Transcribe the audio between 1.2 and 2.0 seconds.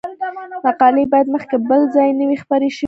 مخکې بل